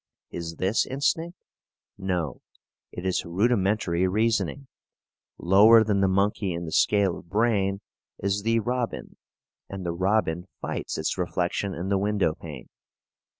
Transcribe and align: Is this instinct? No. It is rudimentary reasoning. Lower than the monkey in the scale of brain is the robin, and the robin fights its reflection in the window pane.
Is 0.31 0.55
this 0.55 0.87
instinct? 0.87 1.37
No. 1.95 2.41
It 2.91 3.05
is 3.05 3.23
rudimentary 3.23 4.07
reasoning. 4.07 4.65
Lower 5.37 5.83
than 5.83 6.01
the 6.01 6.07
monkey 6.07 6.53
in 6.53 6.65
the 6.65 6.71
scale 6.71 7.19
of 7.19 7.29
brain 7.29 7.81
is 8.17 8.41
the 8.41 8.61
robin, 8.61 9.17
and 9.69 9.85
the 9.85 9.93
robin 9.93 10.47
fights 10.59 10.97
its 10.97 11.19
reflection 11.19 11.75
in 11.75 11.89
the 11.89 11.99
window 11.99 12.33
pane. 12.33 12.69